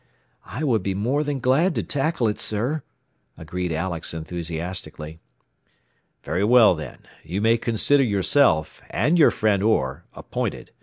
[0.47, 2.81] "I would be more than glad to tackle it, sir,"
[3.37, 5.19] agreed Alex enthusiastically.
[6.23, 7.03] "Very well then.
[7.23, 10.71] You may consider yourself, and your friend Orr, appointed.